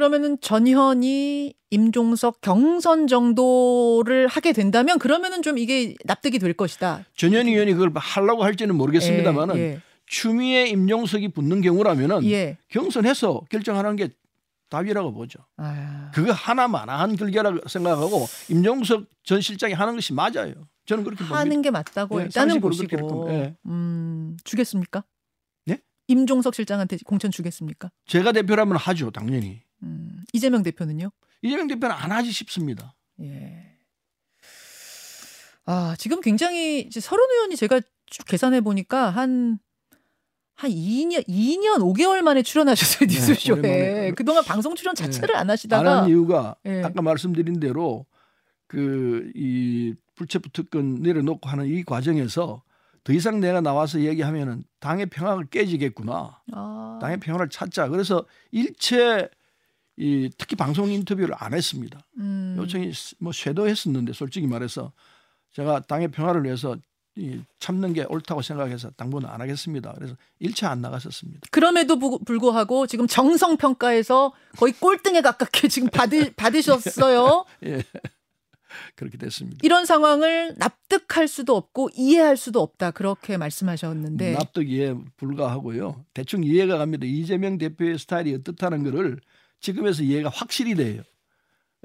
그러면은 0.00 0.40
전현이 0.40 1.52
임종석 1.68 2.40
경선 2.40 3.06
정도를 3.06 4.28
하게 4.28 4.54
된다면 4.54 4.98
그러면은 4.98 5.42
좀 5.42 5.58
이게 5.58 5.94
납득이 6.06 6.38
될 6.38 6.54
것이다. 6.54 7.04
전현희 7.16 7.52
의원이 7.52 7.74
그걸 7.74 7.92
하려고 7.94 8.42
할지는 8.42 8.76
모르겠습니다만은 8.76 9.56
예, 9.58 9.60
예. 9.60 9.80
추미애 10.06 10.68
임종석이 10.68 11.28
붙는 11.32 11.60
경우라면은 11.60 12.24
예. 12.30 12.56
경선해서 12.70 13.42
결정하는 13.50 13.96
게 13.96 14.08
답이라고 14.70 15.12
보죠. 15.12 15.40
아... 15.58 16.10
그거 16.14 16.32
하나만한 16.32 17.16
결과라고 17.16 17.68
생각하고 17.68 18.26
임종석 18.48 19.04
전 19.22 19.42
실장이 19.42 19.74
하는 19.74 19.96
것이 19.96 20.14
맞아요. 20.14 20.54
저는 20.86 21.04
그렇게 21.04 21.24
하는 21.24 21.50
봅니다. 21.50 21.60
게 21.60 21.70
맞다고 21.70 22.20
예, 22.20 22.24
일단은 22.24 22.58
보시고 22.62 23.28
예. 23.32 23.54
음, 23.66 24.38
주겠습니까? 24.44 25.04
네? 25.66 25.78
임종석 26.08 26.54
실장한테 26.54 26.96
공천 27.04 27.30
주겠습니까? 27.30 27.90
제가 28.06 28.32
대표라면 28.32 28.78
하죠, 28.78 29.10
당연히. 29.10 29.60
음, 29.82 30.24
이재명 30.32 30.62
대표는요? 30.62 31.10
이재명 31.42 31.66
대표는 31.68 31.94
안 31.94 32.12
하지 32.12 32.32
싶습니다. 32.32 32.94
예. 33.20 33.66
아, 35.66 35.94
지금 35.98 36.20
굉장히 36.20 36.80
이제 36.80 37.00
서른 37.00 37.24
의원이 37.30 37.56
제가 37.56 37.80
쭉 38.06 38.24
계산해 38.26 38.60
보니까 38.62 39.10
한, 39.10 39.58
한 40.56 40.70
2년, 40.70 41.26
2년 41.28 41.78
5개월 41.78 42.22
만에 42.22 42.42
출연하셨어요, 42.42 43.08
네, 43.08 43.14
뉴스쇼에. 43.14 43.60
네, 43.60 44.12
그동안 44.12 44.42
방송 44.44 44.74
출연 44.74 44.94
네. 44.94 45.04
자체를 45.04 45.34
네. 45.34 45.38
안 45.38 45.50
하시다가. 45.50 45.90
안 45.90 45.98
한 46.02 46.08
이유가 46.08 46.56
예. 46.66 46.82
아까 46.82 47.02
말씀드린 47.02 47.60
대로 47.60 48.06
그 48.66 49.30
이 49.34 49.94
불체포 50.16 50.50
특권 50.52 50.96
내려놓고 50.96 51.48
하는 51.48 51.66
이 51.66 51.82
과정에서 51.82 52.62
더 53.04 53.12
이상 53.14 53.40
내가 53.40 53.60
나와서 53.62 54.00
얘기하면은 54.00 54.64
당의 54.80 55.06
평화가 55.06 55.44
깨지겠구나. 55.50 56.42
아. 56.52 56.98
당의 57.00 57.18
평화를 57.20 57.48
찾자. 57.48 57.88
그래서 57.88 58.26
일체 58.50 59.28
이 60.00 60.30
특히 60.38 60.56
방송 60.56 60.90
인터뷰를 60.90 61.34
안 61.38 61.52
했습니다. 61.52 62.00
음. 62.16 62.56
요청이 62.58 62.90
뭐 63.18 63.32
쇄도했었는데 63.32 64.14
솔직히 64.14 64.46
말해서 64.46 64.92
제가 65.52 65.80
당의 65.80 66.10
평화를 66.10 66.42
위해서 66.44 66.74
이 67.16 67.42
참는 67.58 67.92
게 67.92 68.04
옳다고 68.08 68.40
생각해서 68.40 68.90
당분은 68.92 69.28
안 69.28 69.42
하겠습니다. 69.42 69.92
그래서 69.94 70.16
일차 70.38 70.70
안 70.70 70.80
나갔었습니다. 70.80 71.48
그럼에도 71.50 71.98
불구하고 71.98 72.86
지금 72.86 73.06
정성 73.06 73.58
평가에서 73.58 74.32
거의 74.56 74.72
꼴등에 74.72 75.20
가깝게 75.20 75.68
지금 75.68 75.90
받으, 75.90 76.32
받으셨어요. 76.34 77.44
예. 77.66 77.82
그렇게 78.94 79.18
됐습니다. 79.18 79.58
이런 79.62 79.84
상황을 79.84 80.54
납득할 80.56 81.28
수도 81.28 81.56
없고 81.56 81.90
이해할 81.94 82.38
수도 82.38 82.62
없다 82.62 82.92
그렇게 82.92 83.36
말씀하셨는데 83.36 84.32
납득 84.32 84.70
이해 84.70 84.94
불가하고요. 85.18 86.06
대충 86.14 86.42
이해가 86.44 86.78
갑니다. 86.78 87.04
이재명 87.04 87.58
대표의 87.58 87.98
스타일이 87.98 88.32
어떻다는 88.34 88.84
것을 88.84 89.18
지금에서 89.60 90.02
이해가 90.02 90.28
확실히 90.30 90.74
돼요. 90.74 91.02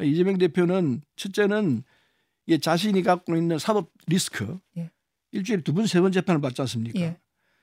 이재명 0.02 0.38
대표는 0.38 1.02
첫째는 1.16 1.84
이 2.48 2.60
자신이 2.60 3.02
갖고 3.04 3.36
있는 3.36 3.58
사법 3.60 3.92
리스크 4.08 4.60
예. 4.78 4.92
일주일에 5.32 5.62
두 5.64 5.74
번 5.74 5.86
세 5.86 6.02
번 6.02 6.12
재판을 6.12 6.42
받지 6.42 6.62
않습니까? 6.62 7.00
예. 7.00 7.18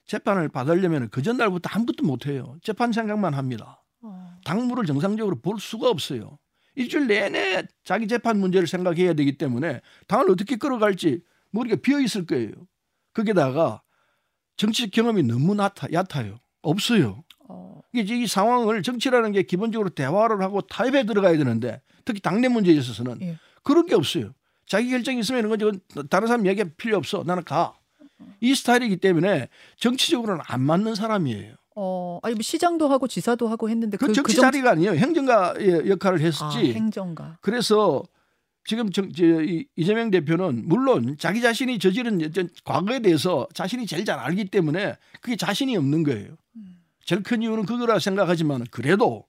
재판을 0.06 0.48
받으려면 0.48 1.08
그 1.10 1.22
전날부터 1.22 1.68
아무것도 1.72 2.04
못 2.04 2.26
해요. 2.26 2.56
재판 2.62 2.92
생각만 2.92 3.34
합니다. 3.34 3.84
어. 4.00 4.38
당무를 4.44 4.84
정상적으로 4.86 5.40
볼 5.40 5.60
수가 5.60 5.88
없어요. 5.88 6.38
일주일 6.74 7.06
내내 7.06 7.64
자기 7.84 8.08
재판 8.08 8.40
문제를 8.40 8.66
생각해야 8.66 9.12
되기 9.14 9.36
때문에 9.38 9.80
당을 10.08 10.30
어떻게 10.30 10.56
끌어갈지 10.56 11.20
머리가 11.50 11.76
비어 11.76 12.00
있을 12.00 12.26
거예요. 12.26 12.50
거기다가 13.14 13.82
정치 14.56 14.90
경험이 14.90 15.22
너무 15.22 15.56
얕아, 15.56 15.88
얕아요. 15.92 16.40
없어요. 16.62 17.22
어. 17.94 17.98
이게 17.98 18.16
이 18.16 18.26
상황을 18.26 18.82
정치라는 18.82 19.32
게 19.32 19.42
기본적으로 19.42 19.90
대화를 19.90 20.42
하고 20.42 20.60
타협에 20.62 21.04
들어가야 21.04 21.36
되는데 21.36 21.80
특히 22.04 22.20
당내 22.20 22.48
문제에 22.48 22.74
있어서는 22.74 23.20
예. 23.22 23.38
그런 23.62 23.86
게 23.86 23.94
없어요. 23.94 24.32
자기 24.66 24.90
결정이 24.90 25.20
있으면 25.20 25.44
이건 25.44 25.80
다른 26.08 26.28
사람 26.28 26.46
얘기 26.46 26.64
필요 26.64 26.96
없어. 26.96 27.22
나는 27.26 27.44
가. 27.44 27.74
이 28.40 28.54
스타일이기 28.54 28.98
때문에 28.98 29.48
정치적으로는 29.76 30.42
안 30.46 30.62
맞는 30.62 30.94
사람이에요. 30.94 31.54
어, 31.74 32.18
아니 32.22 32.34
뭐 32.34 32.42
시장도 32.42 32.88
하고 32.88 33.08
지사도 33.08 33.48
하고 33.48 33.68
했는데 33.68 33.96
그, 33.96 34.06
그 34.06 34.12
정치 34.12 34.34
그 34.34 34.40
정... 34.40 34.50
자리가 34.50 34.72
아니에요. 34.72 34.92
행정가 34.92 35.54
역할을 35.88 36.20
했었지. 36.20 36.58
아, 36.58 36.60
행정가. 36.60 37.38
그래서 37.40 38.02
지금 38.64 38.90
저, 38.90 39.02
저, 39.08 39.24
이재명 39.76 40.10
대표는 40.10 40.68
물론 40.68 41.16
자기 41.18 41.40
자신이 41.40 41.78
저지른 41.78 42.20
과거에 42.64 43.00
대해서 43.00 43.48
자신이 43.54 43.86
제일 43.86 44.04
잘 44.04 44.18
알기 44.18 44.46
때문에 44.46 44.96
그게 45.20 45.36
자신이 45.36 45.76
없는 45.76 46.04
거예요. 46.04 46.36
음. 47.02 47.06
제일 47.06 47.22
큰 47.22 47.42
이유는 47.42 47.66
그거라 47.66 47.98
생각하지만 47.98 48.64
그래도 48.70 49.26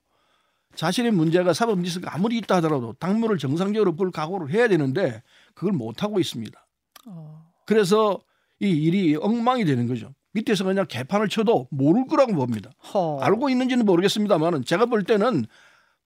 자신의 0.76 1.12
문제가 1.12 1.52
사법 1.52 1.80
리스크가 1.80 2.14
아무리 2.14 2.38
있다 2.38 2.56
하더라도 2.56 2.94
당무를 2.94 3.38
정상적으로 3.38 3.94
볼 3.94 4.10
각오를 4.10 4.50
해야 4.50 4.68
되는데 4.68 5.22
그걸 5.54 5.72
못 5.72 6.02
하고 6.02 6.18
있습니다. 6.18 6.66
어. 7.06 7.52
그래서 7.66 8.20
이 8.60 8.68
일이 8.68 9.16
엉망이 9.16 9.64
되는 9.64 9.86
거죠. 9.86 10.14
밑에서 10.32 10.64
그냥 10.64 10.86
개판을 10.88 11.28
쳐도 11.28 11.68
모를 11.70 12.06
거라고 12.06 12.34
봅니다. 12.34 12.70
허. 12.92 13.18
알고 13.20 13.50
있는지는 13.50 13.86
모르겠습니다만은 13.86 14.64
제가 14.64 14.86
볼 14.86 15.04
때는 15.04 15.46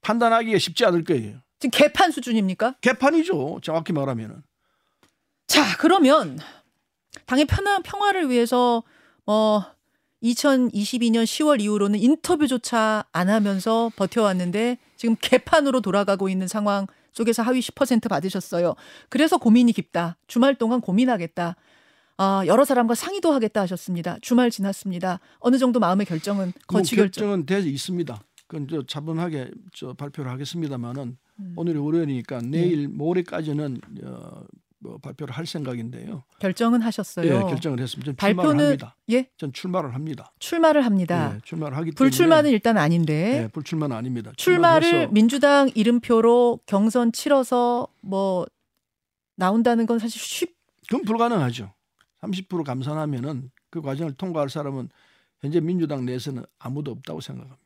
판단하기가 0.02 0.58
쉽지 0.58 0.84
않을 0.84 1.04
거예요. 1.04 1.40
지금 1.58 1.70
개판 1.70 2.10
수준입니까? 2.12 2.76
개판이죠. 2.80 3.60
정확히 3.62 3.92
말하면은. 3.92 4.42
자, 5.46 5.62
그러면 5.78 6.38
당의 7.26 7.46
평화, 7.46 7.78
평화를 7.80 8.28
위해서 8.28 8.82
어 9.26 9.62
2022년 10.22 11.25
10월 11.25 11.60
이후로는 11.60 11.98
인터뷰조차 12.00 13.04
안 13.12 13.28
하면서 13.28 13.90
버텨왔는데 13.96 14.78
지금 14.96 15.16
개판으로 15.20 15.80
돌아가고 15.80 16.28
있는 16.28 16.48
상황 16.48 16.87
속에서 17.12 17.42
하위 17.42 17.60
10% 17.60 18.08
받으셨어요. 18.08 18.75
그래서 19.08 19.38
고민이 19.38 19.72
깊다. 19.72 20.16
주말 20.26 20.54
동안 20.54 20.80
고민하겠다. 20.80 21.56
아, 22.20 22.42
여러 22.46 22.64
사람과 22.64 22.94
상의도 22.94 23.32
하겠다 23.32 23.60
하셨습니다. 23.62 24.18
주말 24.20 24.50
지났습니다. 24.50 25.20
어느 25.38 25.56
정도 25.58 25.78
마음의 25.78 26.06
결정은 26.06 26.52
거치 26.66 26.96
뭐 26.96 27.04
결정은 27.04 27.46
돼 27.46 27.60
있습니다. 27.60 28.20
그건 28.48 28.66
저 28.68 28.82
차분하게 28.84 29.50
저 29.72 29.92
발표를 29.92 30.30
하겠습니다만은 30.32 31.16
음. 31.40 31.52
오늘이 31.54 31.78
월요일이니까 31.78 32.40
내일 32.44 32.82
네. 32.82 32.87
모레까지는 32.88 33.80
어, 34.04 34.42
뭐 34.80 34.99
발표를 34.99 35.35
할 35.35 35.47
생각인데요. 35.47 36.23
결정은 36.38 36.82
하셨어요. 36.82 37.26
예, 37.26 37.30
결정을 37.30 37.80
했습니다. 37.80 38.12
발표는 38.16 38.64
합니다. 38.64 38.97
예, 39.11 39.28
전 39.37 39.52
출마를 39.52 39.94
합니다. 39.94 40.32
출마를 40.38 40.85
합니다. 40.85 41.35
예, 41.35 41.40
출마를 41.44 41.76
하기 41.78 41.90
불출마는 41.92 42.50
일단 42.50 42.78
아닌데. 42.78 43.44
예, 43.44 43.49
불출마는 43.49 43.97
아닙니다. 43.97 44.32
출마를 44.37 45.08
민주당 45.08 45.70
이름표로 45.75 46.61
경선 46.66 47.12
치러서 47.12 47.88
뭐 48.00 48.47
나온다는 49.35 49.87
건 49.87 49.99
사실 49.99 50.20
쉽. 50.20 50.56
그건 50.88 51.04
불가능하죠. 51.04 51.73
30% 52.23 52.64
감산하면은 52.64 53.50
그 53.70 53.82
과정을 53.82 54.14
통과할 54.14 54.49
사람은 54.49 54.88
현재 55.40 55.61
민주당 55.61 56.04
내에서는 56.04 56.44
아무도 56.58 56.90
없다고 56.92 57.20
생각합니다. 57.20 57.61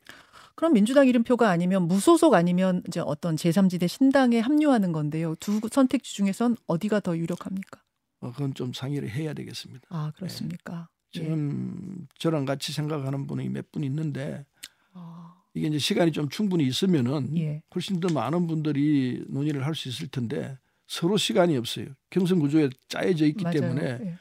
그럼 0.55 0.73
민주당 0.73 1.07
이름표가 1.07 1.49
아니면 1.49 1.87
무소속 1.87 2.33
아니면 2.35 2.83
이제 2.87 2.99
어떤 2.99 3.35
제3지대 3.35 3.87
신당에 3.87 4.39
합류하는 4.39 4.91
건데요. 4.91 5.35
두 5.39 5.59
선택지 5.71 6.13
중에선 6.15 6.57
어디가 6.67 6.99
더 6.99 7.17
유력합니까? 7.17 7.81
어, 8.19 8.31
그건 8.31 8.53
좀 8.53 8.71
상의를 8.71 9.09
해야 9.09 9.33
되겠습니다. 9.33 9.87
아 9.89 10.11
그렇습니까? 10.15 10.87
네. 11.13 11.21
지금 11.21 11.97
예. 12.01 12.05
저랑 12.19 12.45
같이 12.45 12.71
생각하는 12.71 13.27
분이 13.27 13.49
몇 13.49 13.65
분 13.71 13.83
있는데 13.83 14.45
아. 14.93 15.33
이게 15.55 15.67
이제 15.67 15.77
시간이 15.79 16.11
좀 16.11 16.29
충분히 16.29 16.65
있으면은 16.67 17.35
예. 17.37 17.61
훨씬 17.75 17.99
더 17.99 18.07
많은 18.13 18.47
분들이 18.47 19.23
논의를 19.27 19.65
할 19.65 19.75
수 19.75 19.89
있을 19.89 20.07
텐데 20.07 20.57
서로 20.87 21.17
시간이 21.17 21.57
없어요. 21.57 21.87
경선 22.11 22.39
구조에 22.39 22.69
짜여져 22.87 23.25
있기 23.27 23.43
맞아요. 23.43 23.59
때문에 23.59 23.83
예. 24.01 24.17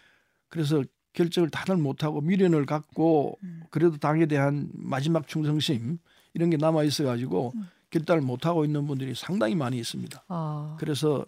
그래서 0.48 0.82
결정을 1.12 1.50
다들 1.50 1.76
못하고 1.76 2.22
미련을 2.22 2.64
갖고 2.64 3.38
음. 3.42 3.62
그래도 3.70 3.98
당에 3.98 4.24
대한 4.26 4.70
마지막 4.72 5.28
충성심 5.28 5.98
이런 6.34 6.50
게 6.50 6.56
남아 6.56 6.84
있어 6.84 7.04
가지고 7.04 7.52
음. 7.56 7.68
결단을 7.90 8.22
못 8.22 8.46
하고 8.46 8.64
있는 8.64 8.86
분들이 8.86 9.14
상당히 9.14 9.54
많이 9.54 9.78
있습니다. 9.78 10.24
아. 10.28 10.76
그래서 10.80 11.26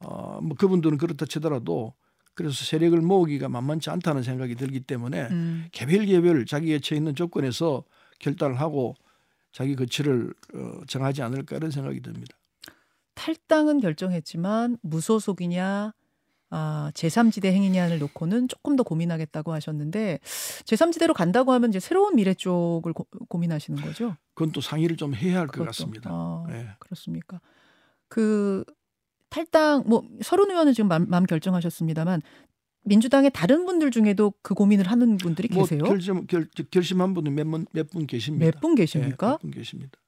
어, 0.00 0.40
뭐 0.42 0.56
그분들은 0.56 0.98
그렇다 0.98 1.26
치더라도 1.26 1.94
그래서 2.34 2.64
세력을 2.64 2.98
모으기가 3.00 3.48
만만치 3.48 3.90
않다는 3.90 4.22
생각이 4.22 4.54
들기 4.54 4.80
때문에 4.80 5.28
음. 5.30 5.66
개별 5.70 6.06
개별 6.06 6.44
자기에 6.46 6.80
처해 6.80 6.98
있는 6.98 7.14
조건에서 7.14 7.84
결단을 8.18 8.60
하고 8.60 8.94
자기 9.52 9.76
거취를 9.76 10.32
어, 10.54 10.80
정하지 10.86 11.22
않을까 11.22 11.56
이런 11.56 11.70
생각이 11.70 12.00
듭니다. 12.00 12.36
탈당은 13.14 13.80
결정했지만 13.80 14.78
무소속이냐 14.82 15.92
아, 16.54 16.90
제3지대 16.94 17.46
행위냐를 17.46 17.98
놓고는 17.98 18.46
조금 18.48 18.76
더 18.76 18.82
고민하겠다고 18.82 19.54
하셨는데 19.54 20.18
제3지대로 20.64 21.14
간다고 21.14 21.52
하면 21.52 21.70
이제 21.70 21.80
새로운 21.80 22.14
미래 22.14 22.34
쪽을 22.34 22.92
고, 22.92 23.38
민하시는 23.38 23.80
거죠? 23.82 24.16
그건 24.34 24.52
또 24.52 24.60
상의를 24.60 24.96
좀 24.98 25.14
해야 25.14 25.38
할 25.40 25.46
것 25.46 25.64
같습니다. 25.64 26.10
아, 26.12 26.44
네. 26.48 26.68
그렇습니까? 26.78 27.40
그 28.08 28.64
탈당 29.30 29.84
뭐 29.86 30.04
서른 30.20 30.50
의원은 30.50 30.74
지금 30.74 30.88
마음, 30.88 31.24
결정하셨습니다만 31.24 32.20
민주당의 32.84 33.30
다른 33.32 33.64
분들 33.64 33.90
중에도 33.90 34.34
그 34.42 34.52
고민을 34.52 34.90
하는 34.90 35.16
분들이 35.16 35.48
뭐 35.50 35.62
계세요? 35.64 35.84
결심 35.84 36.26
결, 36.26 36.46
결심한 36.70 37.14
분은 37.14 37.34
몇분몇 37.34 37.88
분 37.90 38.06
계십니다. 38.06 38.44
몇 38.44 38.60
분 38.60 38.74
계십니까? 38.74 39.26
네, 39.26 39.32
몇분 39.32 39.50
계십니다. 39.52 39.98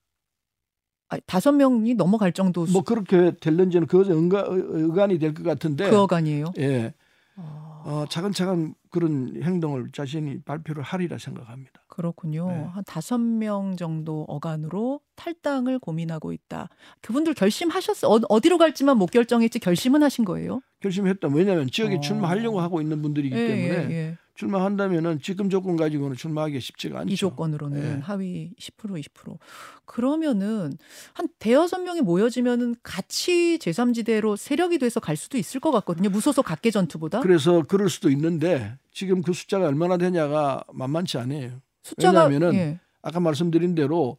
다섯 1.27 1.53
명이 1.53 1.95
넘어갈 1.95 2.33
정도. 2.33 2.67
뭐 2.73 2.83
그렇게 2.83 3.33
될는지는 3.41 3.87
그 3.87 4.05
의가, 4.07 4.47
의간이 4.49 5.19
될 5.19 5.35
것 5.35 5.43
같은데. 5.43 5.89
그 5.91 5.97
어간이에요. 5.99 6.53
예. 6.59 6.95
아... 7.37 7.83
어, 7.87 8.07
차근차근 8.09 8.75
그런 8.91 9.43
행동을 9.43 9.91
자신이 9.93 10.41
발표를 10.43 10.83
하리라 10.83 11.19
생각합니다. 11.19 11.83
그렇군요. 11.89 12.49
네. 12.49 12.65
한 12.73 12.83
다섯 12.87 13.19
명 13.19 13.77
정도 13.77 14.25
어간으로 14.27 15.01
탈당을 15.17 15.79
고민하고 15.81 16.33
있다. 16.33 16.69
그분들 17.03 17.35
결심하셨어. 17.35 18.09
어, 18.11 18.21
어디로 18.29 18.57
갈지만 18.57 18.97
못 18.97 19.11
결정했지 19.11 19.59
결심은 19.59 20.03
하신 20.03 20.25
거예요? 20.25 20.61
결심했다. 20.81 21.29
왜냐하면 21.29 21.69
지역에 21.71 21.97
어... 21.97 22.01
출마하려고 22.01 22.61
하고 22.61 22.81
있는 22.81 23.03
분들이기 23.03 23.37
예, 23.37 23.47
때문에 23.47 23.91
예, 23.91 23.95
예. 23.95 24.19
출마한다면은 24.35 25.21
지금 25.21 25.49
조건 25.49 25.77
가지고는 25.77 26.17
출마하기 26.17 26.61
쉽지가 26.61 27.01
않죠. 27.01 27.13
이 27.13 27.17
조건으로는 27.17 27.81
네. 27.81 28.01
하위 28.01 28.51
10% 28.59 29.01
20%. 29.01 29.39
그러면은 29.85 30.73
한 31.13 31.29
대여섯 31.39 31.83
명이 31.83 32.01
모여지면은 32.01 32.75
같이 32.83 33.59
제3지대로 33.61 34.37
세력이 34.37 34.79
돼서 34.79 34.99
갈 34.99 35.17
수도 35.17 35.39
있을 35.39 35.61
것 35.61 35.71
같거든요. 35.71 36.11
무소속 36.11 36.45
각계 36.47 36.71
전투보다. 36.71 37.21
그래서 37.21 37.63
그럴 37.63 37.89
수도 37.89 38.11
있는데 38.11 38.77
지금 38.91 39.23
그 39.23 39.33
숫자가 39.33 39.67
얼마나 39.69 39.97
되냐가 39.97 40.65
만만치 40.73 41.19
않아요. 41.19 41.61
숫자가 41.83 42.25
왜냐하면은 42.25 42.55
예. 42.55 42.81
아까 43.03 43.21
말씀드린 43.21 43.75
대로 43.75 44.19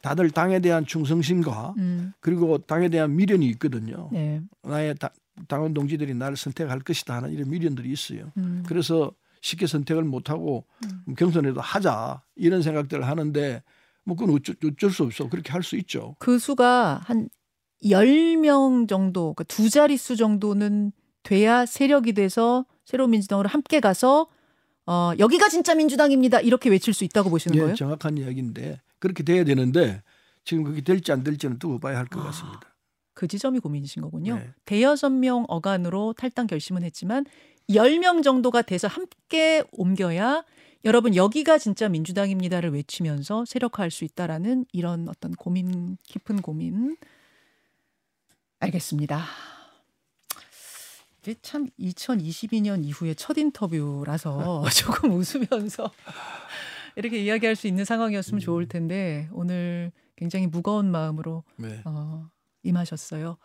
다들 0.00 0.30
당에 0.30 0.58
대한 0.58 0.84
충성심과 0.84 1.74
음. 1.78 2.12
그리고 2.18 2.58
당에 2.58 2.88
대한 2.88 3.14
미련이 3.14 3.46
있거든요. 3.50 4.08
네. 4.12 4.40
나의 4.62 4.96
다, 4.96 5.12
당원 5.46 5.72
동지들이 5.74 6.14
나를 6.14 6.36
선택할 6.36 6.80
것이다 6.80 7.14
하는 7.14 7.32
이런 7.32 7.48
미련들이 7.48 7.90
있어요. 7.90 8.32
음. 8.36 8.64
그래서 8.66 9.12
쉽게 9.42 9.66
선택을 9.66 10.04
못하고 10.04 10.64
음. 11.06 11.14
경선에도 11.14 11.60
하자 11.60 12.22
이런 12.36 12.62
생각들을 12.62 13.06
하는데 13.06 13.62
뭐 14.04 14.16
그건 14.16 14.34
어쩔, 14.36 14.56
어쩔 14.64 14.90
수 14.90 15.02
없어 15.02 15.28
그렇게 15.28 15.52
할 15.52 15.62
수 15.62 15.76
있죠. 15.76 16.16
그 16.18 16.38
수가 16.38 17.02
한 17.04 17.28
10명 17.84 18.88
정도 18.88 19.34
그러니까 19.34 19.44
두 19.44 19.68
자릿수 19.68 20.16
정도는 20.16 20.92
돼야 21.22 21.66
세력이 21.66 22.14
돼서 22.14 22.64
새로운 22.84 23.10
민주당으로 23.10 23.48
함께 23.48 23.80
가서 23.80 24.28
어, 24.86 25.12
여기가 25.18 25.48
진짜 25.48 25.74
민주당입니다. 25.74 26.40
이렇게 26.40 26.68
외칠 26.70 26.94
수 26.94 27.04
있다고 27.04 27.30
보시는 27.30 27.56
예, 27.56 27.60
거예요? 27.60 27.74
정확한 27.74 28.18
이야기인데 28.18 28.80
그렇게 28.98 29.22
돼야 29.22 29.44
되는데 29.44 30.02
지금 30.44 30.64
그게 30.64 30.80
될지 30.80 31.12
안 31.12 31.22
될지는 31.22 31.58
또 31.58 31.78
봐야 31.78 31.98
할것 31.98 32.20
아, 32.20 32.26
같습니다. 32.26 32.71
그 33.22 33.28
지점이 33.28 33.60
고민이신 33.60 34.02
거군요. 34.02 34.34
네. 34.34 34.50
대여섯 34.64 35.12
명 35.12 35.44
어간으로 35.46 36.12
탈당 36.12 36.48
결심은 36.48 36.82
했지만 36.82 37.24
10명 37.70 38.24
정도가 38.24 38.62
돼서 38.62 38.88
함께 38.88 39.62
옮겨야 39.70 40.42
여러분 40.84 41.14
여기가 41.14 41.58
진짜 41.58 41.88
민주당입니다를 41.88 42.72
외치면서 42.72 43.44
세력화할 43.44 43.92
수 43.92 44.04
있다라는 44.04 44.66
이런 44.72 45.08
어떤 45.08 45.30
고민 45.30 45.96
깊은 46.02 46.42
고민 46.42 46.96
알겠습니다. 48.58 49.24
참 51.42 51.68
2022년 51.78 52.84
이후에 52.84 53.14
첫 53.14 53.38
인터뷰라서 53.38 54.64
조금 54.76 55.12
웃으면서 55.12 55.92
이렇게 56.96 57.22
이야기할 57.22 57.54
수 57.54 57.68
있는 57.68 57.84
상황이었으면 57.84 58.40
좋을 58.40 58.66
텐데 58.66 59.28
오늘 59.30 59.92
굉장히 60.16 60.48
무거운 60.48 60.90
마음으로 60.90 61.44
네. 61.56 61.80
어, 61.84 62.28
임하셨어요. 62.62 63.36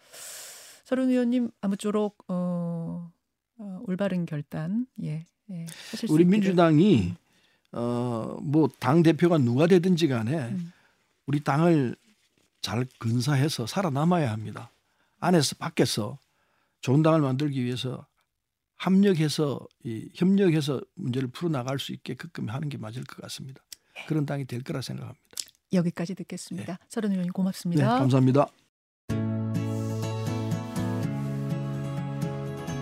서른 0.85 1.09
의원님 1.09 1.51
아무쪼록 1.61 2.23
어, 2.27 3.11
어, 3.57 3.79
올바른 3.87 4.25
결단 4.25 4.87
예, 5.03 5.25
예 5.49 5.65
하실 5.91 6.09
우리 6.11 6.23
민주당이 6.25 7.13
어 7.73 8.37
뭐 8.41 8.69
당 8.79 9.03
대표가 9.03 9.37
누가 9.37 9.67
되든지 9.67 10.07
간에 10.07 10.49
음. 10.49 10.71
우리 11.25 11.41
당을 11.43 11.95
잘 12.61 12.85
근사해서 12.99 13.67
살아남아야 13.67 14.31
합니다. 14.31 14.71
안에서 15.19 15.55
밖에서 15.57 16.17
좋은 16.81 17.01
당을 17.03 17.21
만들기 17.21 17.63
위해서 17.63 18.05
합력해서 18.77 19.59
이 19.83 20.09
협력해서 20.13 20.81
문제를 20.95 21.27
풀어 21.29 21.49
나갈 21.49 21.79
수 21.79 21.91
있게끔 21.91 22.49
하는 22.49 22.69
게 22.69 22.77
맞을 22.77 23.03
것 23.03 23.19
같습니다. 23.23 23.61
그런 24.07 24.25
당이 24.25 24.45
될 24.45 24.63
거라 24.63 24.81
생각합니다. 24.81 25.19
여기까지 25.73 26.15
듣겠습니다. 26.15 26.73
네. 26.73 26.85
서른 26.87 27.11
의원님 27.11 27.33
고맙습니다. 27.33 27.81
네, 27.81 27.99
감사합니다. 27.99 28.47